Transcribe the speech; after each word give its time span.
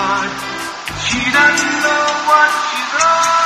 heart, 0.00 0.32
she 1.04 1.20
doesn't 1.36 1.76
know 1.84 2.06
what 2.28 2.50
she's 2.68 2.94
on. 3.04 3.39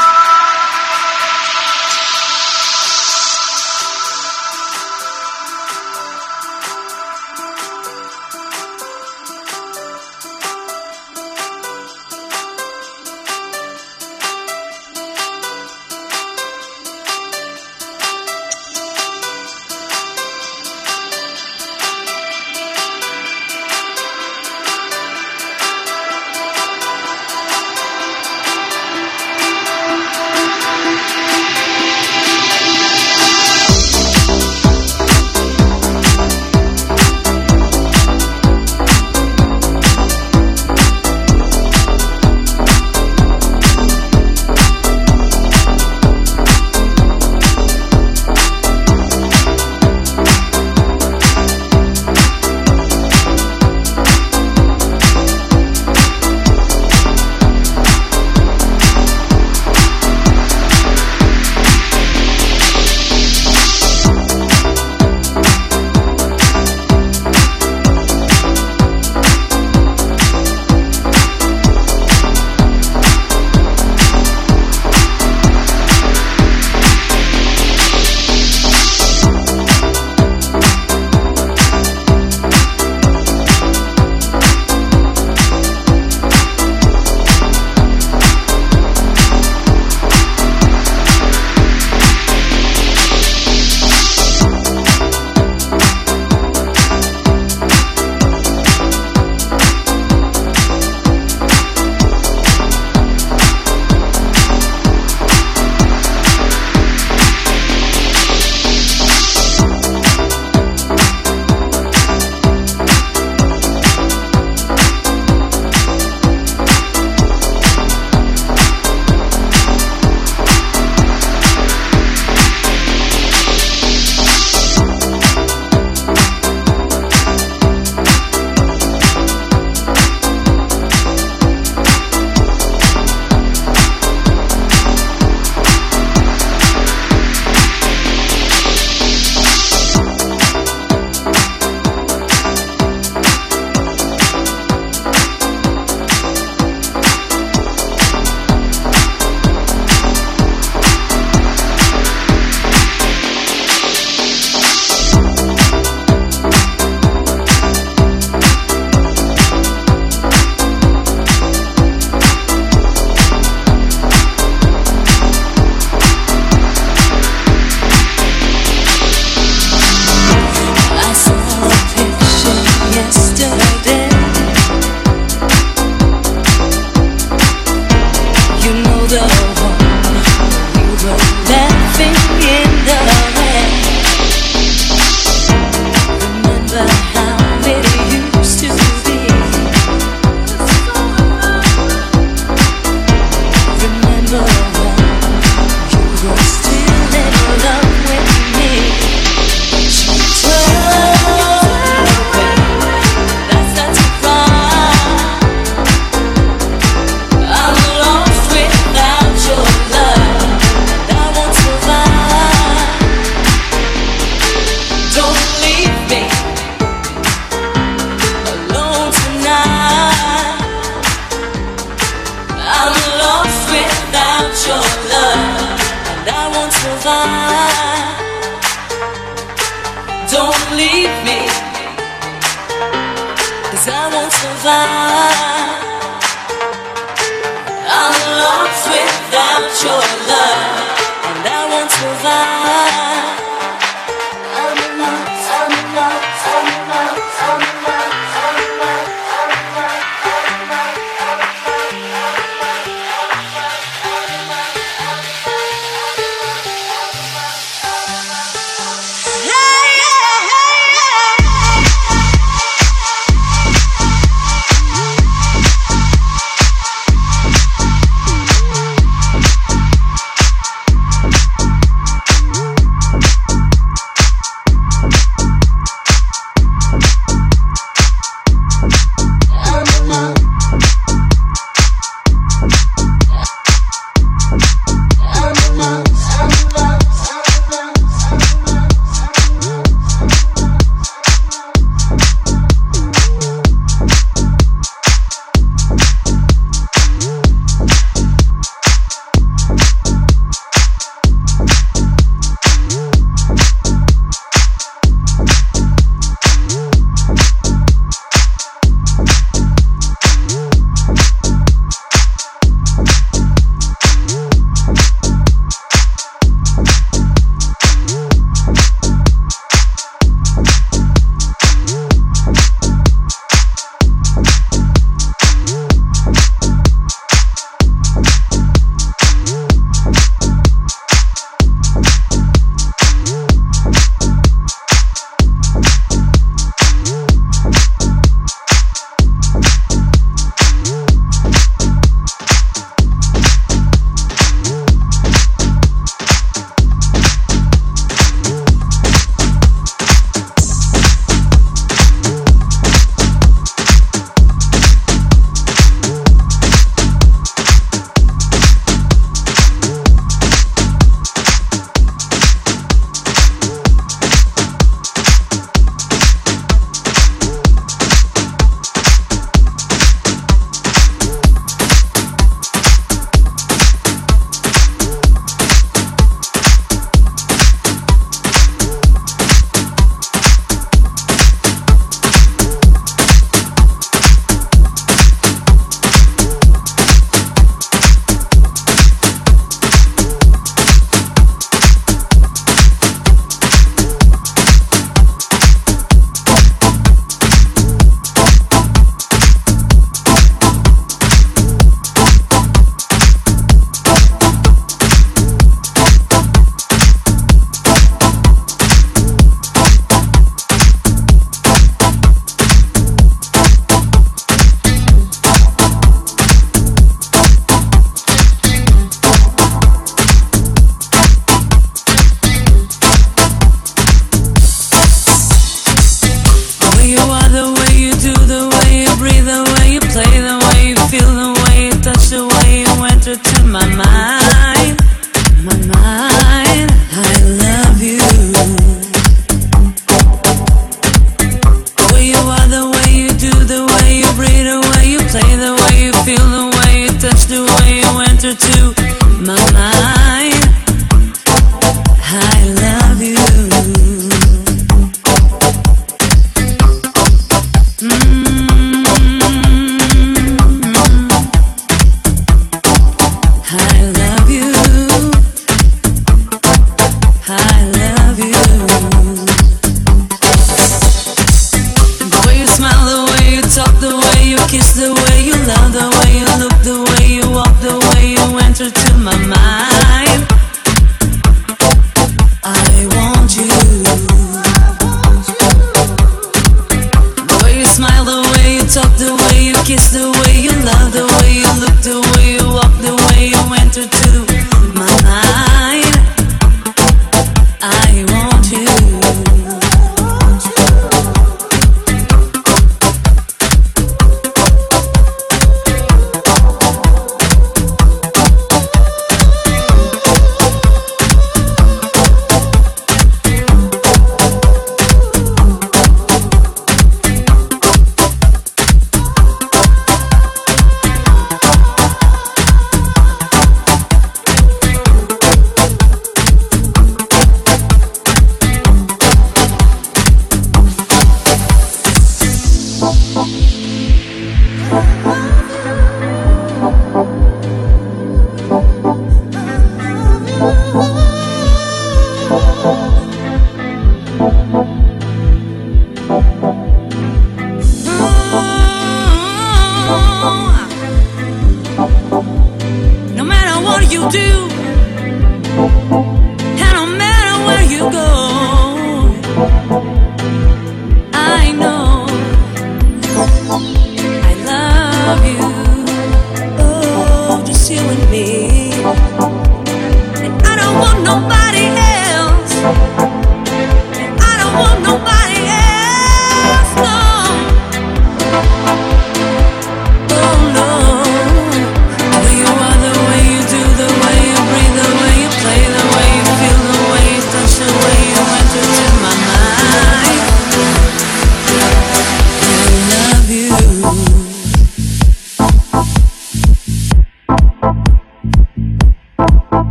the 475.05 475.13
way 475.13 475.34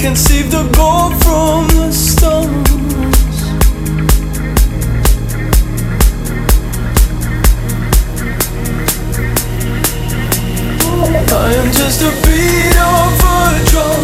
can 0.00 0.14
conceived 0.14 0.50
the 0.50 0.62
gold 0.76 1.12
from 1.22 1.68
the 1.76 1.92
stones. 1.92 2.70
I 11.32 11.52
am 11.52 11.70
just 11.72 12.00
a 12.00 12.12
beat 12.24 12.76
of 12.80 13.20
a 13.28 13.50
drum. 13.70 14.02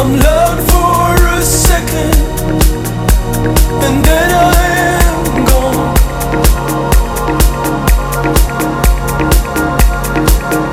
I'm 0.00 0.12
loved 0.20 0.62
for 0.70 1.26
a 1.26 1.42
second, 1.42 2.14
and 3.86 4.04
then 4.04 4.30
I 4.32 4.64
am 5.02 5.44
gone. 5.50 5.94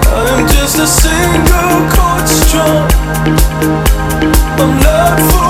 I 0.05 0.23
am 0.29 0.47
just 0.47 0.77
a 0.77 0.85
single. 0.85 1.89
Call 1.95 2.10
strong. 2.27 2.89
I'm 4.59 4.79
not. 4.79 5.40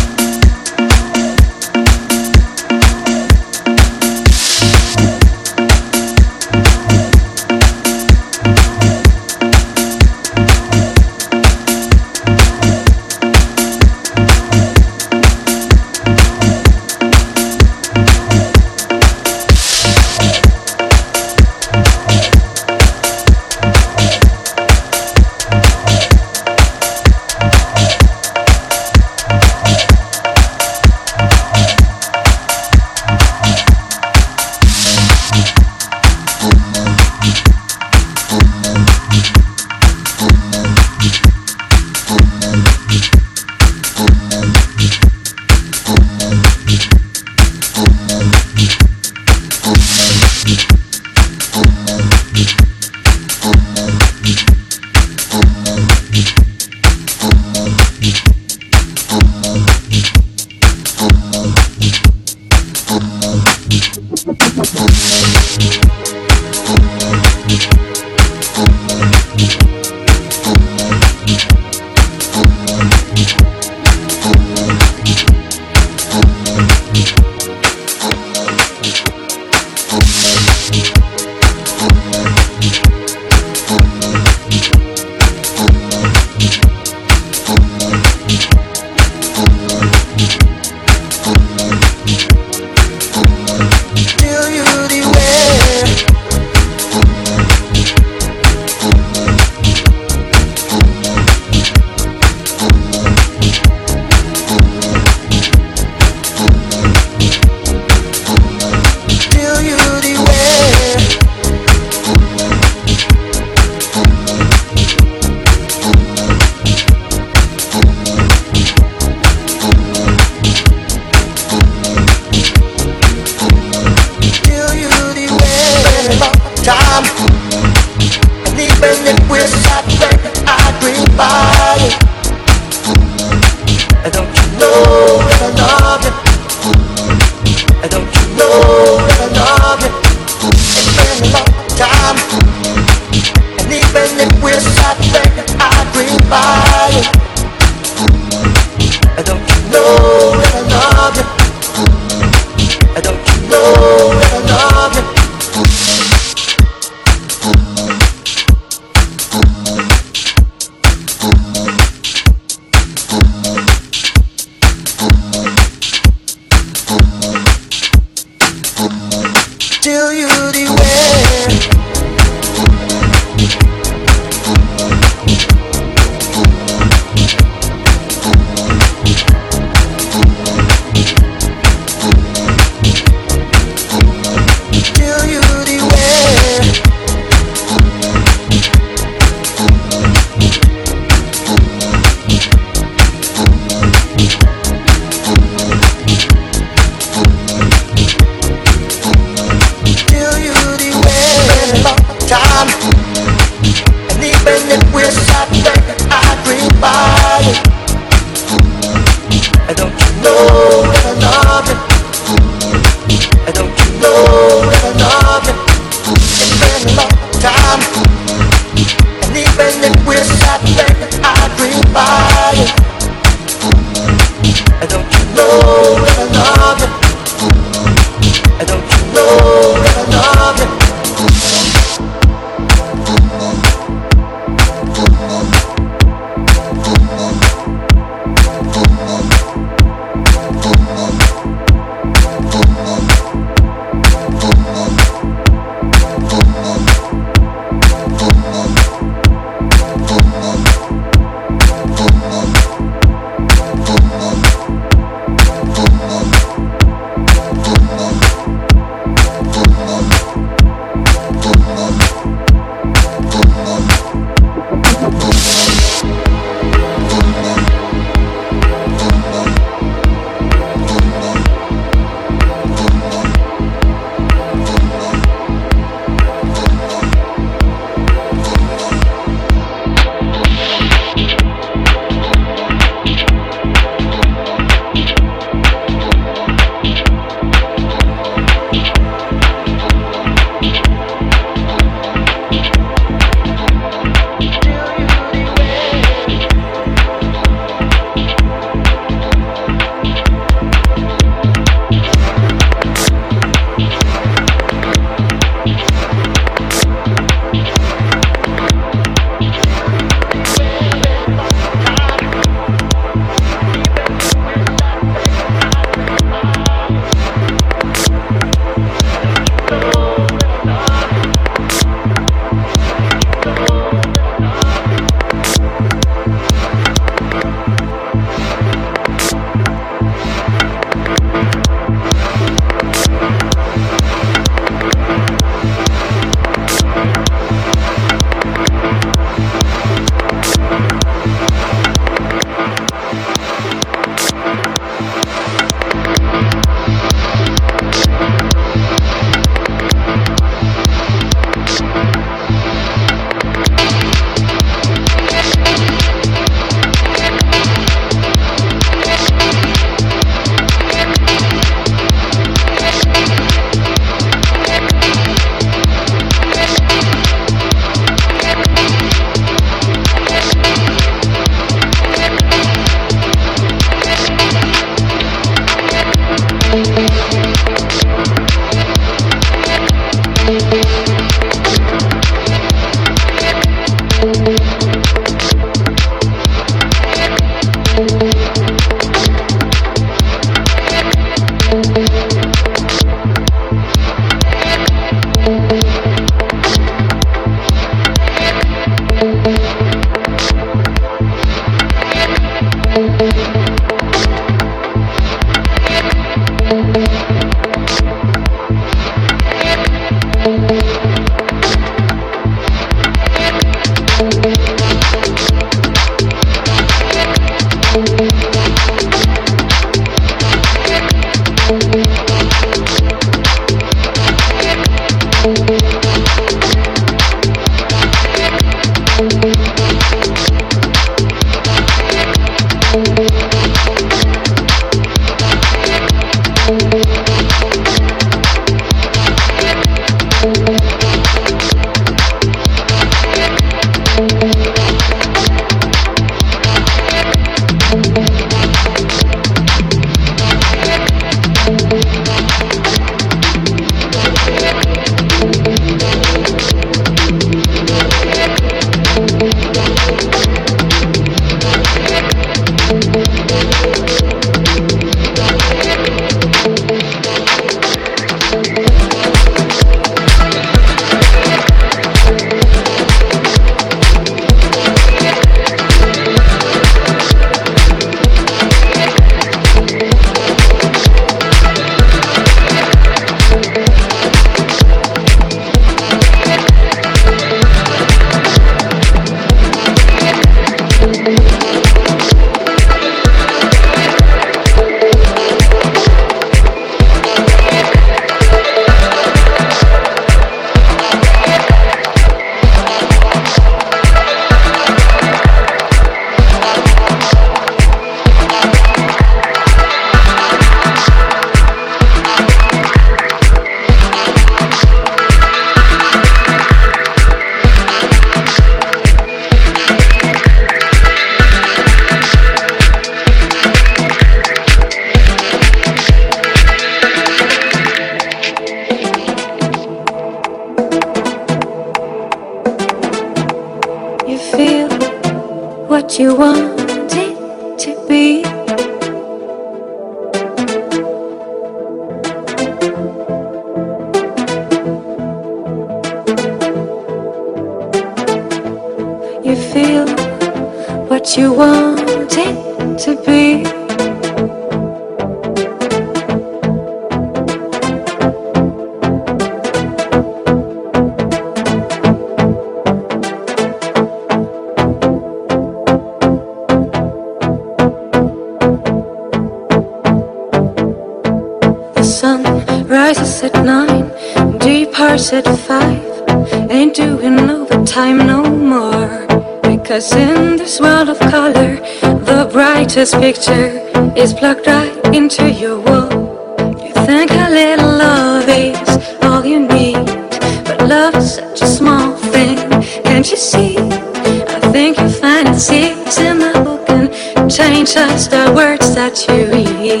Just 597.92 598.30
the 598.30 598.52
words 598.54 598.94
that 598.94 599.26
you 599.26 599.50
read. 599.50 600.00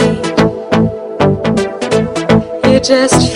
You 2.72 2.78
just 2.78 3.29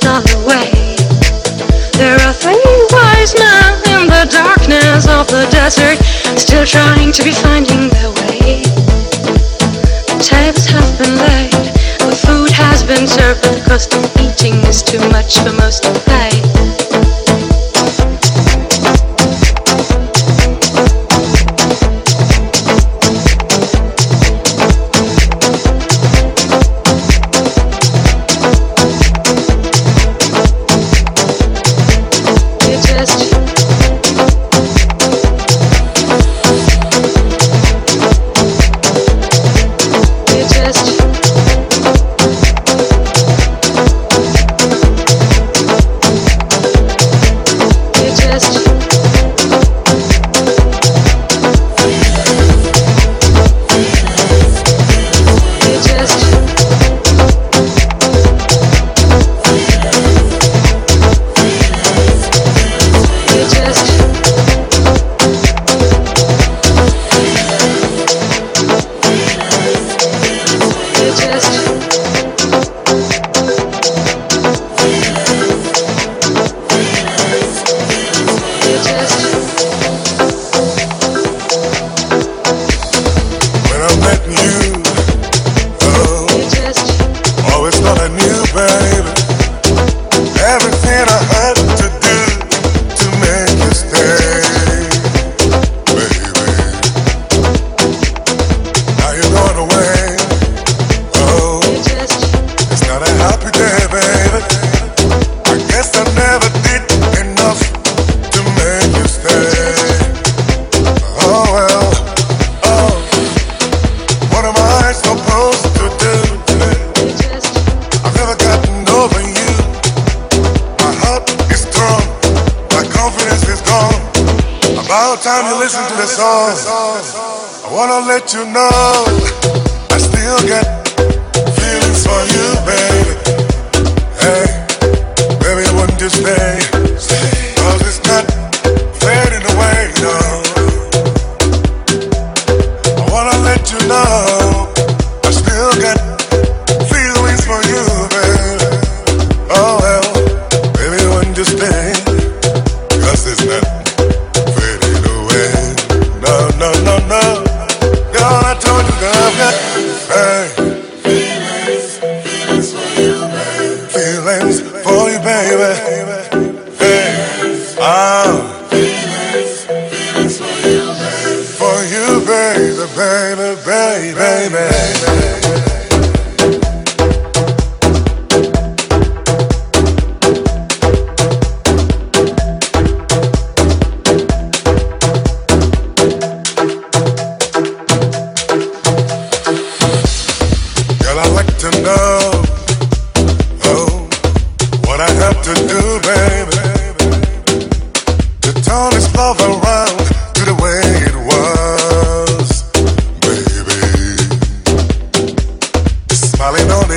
Download 0.00 0.31